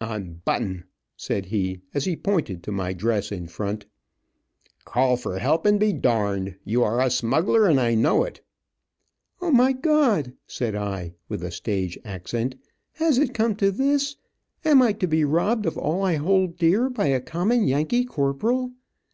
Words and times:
"Unbutton," 0.00 0.84
said 1.18 1.44
he 1.44 1.82
as 1.92 2.06
he 2.06 2.16
pointed 2.16 2.62
to 2.62 2.72
my 2.72 2.94
dress 2.94 3.30
in 3.30 3.46
front. 3.46 3.84
"Call 4.86 5.18
for 5.18 5.38
help 5.38 5.66
and 5.66 5.78
be 5.78 5.92
darned. 5.92 6.56
You 6.64 6.82
are 6.82 7.02
a 7.02 7.10
smuggler, 7.10 7.66
and 7.66 7.78
I 7.78 7.94
know 7.94 8.24
it." 8.24 8.40
"O, 9.42 9.50
my 9.50 9.74
God," 9.74 10.32
said 10.46 10.74
I, 10.74 11.12
with 11.28 11.44
a 11.44 11.50
stage 11.50 11.98
accent, 12.06 12.54
"has 12.92 13.18
it 13.18 13.34
come 13.34 13.54
to 13.56 13.70
this? 13.70 14.16
Am 14.64 14.80
I 14.80 14.94
to 14.94 15.06
be 15.06 15.26
robbed 15.26 15.66
of 15.66 15.76
all 15.76 16.02
I 16.02 16.14
hold 16.14 16.56
dear, 16.56 16.88
by 16.88 17.08
a 17.08 17.20
common 17.20 17.68
Yankee 17.68 18.06
corporal. 18.06 18.72